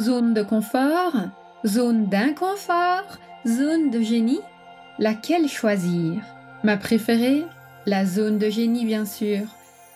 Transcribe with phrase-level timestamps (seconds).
[0.00, 1.14] Zone de confort
[1.64, 4.40] Zone d'inconfort Zone de génie
[4.98, 6.20] Laquelle choisir?
[6.64, 7.44] Ma préférée?
[7.86, 9.42] La zone de génie, bien sûr.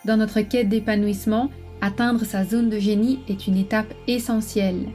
[0.05, 1.51] Dans notre quête d'épanouissement,
[1.81, 4.87] atteindre sa zone de génie est une étape essentielle.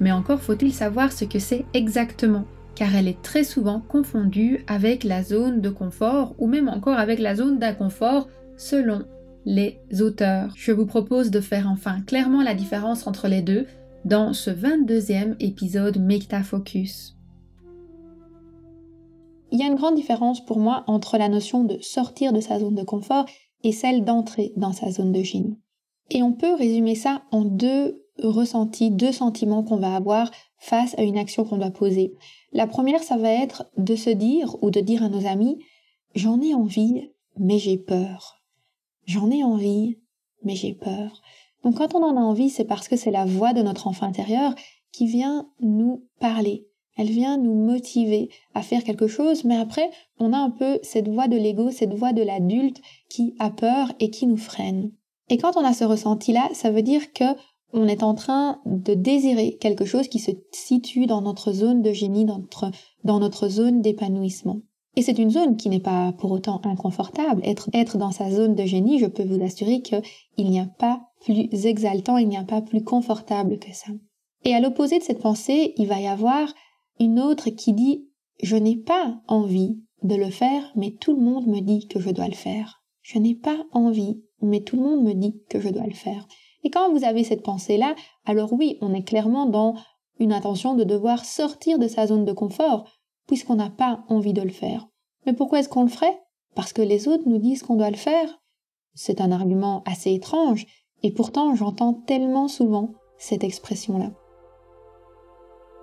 [0.00, 5.04] Mais encore faut-il savoir ce que c'est exactement, car elle est très souvent confondue avec
[5.04, 8.26] la zone de confort ou même encore avec la zone d'inconfort
[8.56, 9.04] selon
[9.44, 10.54] les auteurs.
[10.56, 13.66] Je vous propose de faire enfin clairement la différence entre les deux
[14.04, 17.16] dans ce 22e épisode Make Focus.
[19.52, 22.58] Il y a une grande différence pour moi entre la notion de sortir de sa
[22.58, 23.26] zone de confort
[23.62, 25.58] et celle d'entrer dans sa zone de génie.
[26.10, 31.02] Et on peut résumer ça en deux ressentis, deux sentiments qu'on va avoir face à
[31.02, 32.14] une action qu'on doit poser.
[32.52, 35.58] La première, ça va être de se dire ou de dire à nos amis,
[36.14, 38.42] j'en ai envie, mais j'ai peur.
[39.06, 39.98] J'en ai envie,
[40.42, 41.20] mais j'ai peur.
[41.64, 44.06] Donc quand on en a envie, c'est parce que c'est la voix de notre enfant
[44.06, 44.54] intérieur
[44.92, 46.66] qui vient nous parler.
[46.96, 51.08] Elle vient nous motiver à faire quelque chose, mais après, on a un peu cette
[51.08, 54.90] voix de l'ego, cette voix de l'adulte qui a peur et qui nous freine.
[55.28, 57.24] Et quand on a ce ressenti-là, ça veut dire que
[57.72, 61.92] on est en train de désirer quelque chose qui se situe dans notre zone de
[61.92, 62.70] génie, dans notre,
[63.04, 64.60] dans notre zone d'épanouissement.
[64.96, 67.40] Et c'est une zone qui n'est pas pour autant inconfortable.
[67.44, 70.02] Être, être dans sa zone de génie, je peux vous assurer qu'il
[70.50, 73.92] n'y a pas plus exaltant, il n'y a pas plus confortable que ça.
[74.44, 76.52] Et à l'opposé de cette pensée, il va y avoir
[76.98, 78.06] une autre qui dit
[78.42, 82.10] je n'ai pas envie de le faire, mais tout le monde me dit que je
[82.10, 82.82] dois le faire.
[83.02, 86.26] Je n'ai pas envie, mais tout le monde me dit que je dois le faire.
[86.64, 89.74] Et quand vous avez cette pensée-là, alors oui, on est clairement dans
[90.18, 92.90] une intention de devoir sortir de sa zone de confort,
[93.26, 94.88] puisqu'on n'a pas envie de le faire.
[95.26, 96.18] Mais pourquoi est-ce qu'on le ferait?
[96.54, 98.40] Parce que les autres nous disent qu'on doit le faire
[98.94, 100.66] C'est un argument assez étrange,
[101.02, 104.10] et pourtant j'entends tellement souvent cette expression-là.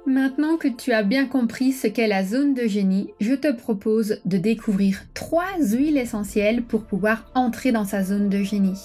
[0.08, 4.22] Maintenant que tu as bien compris ce qu'est la zone de génie, je te propose
[4.24, 8.82] de découvrir trois huiles essentielles pour pouvoir entrer dans sa zone de génie.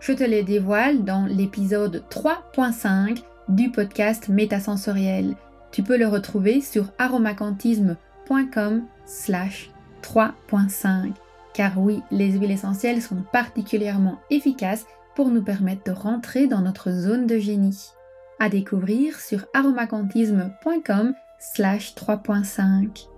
[0.00, 5.36] Je te les dévoile dans l'épisode 3.5 du podcast Métasensoriel.
[5.70, 9.70] Tu peux le retrouver sur aromacantisme.com slash
[10.02, 11.12] 3.5.
[11.54, 14.86] Car oui, les huiles essentielles sont particulièrement efficaces
[15.18, 17.90] pour nous permettre de rentrer dans notre zone de génie.
[18.38, 23.17] À découvrir sur aromacantisme.com slash 3.5.